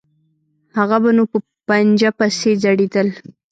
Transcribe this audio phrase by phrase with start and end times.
[0.77, 3.07] هغه به نو په پنجه پسې ځړېدل.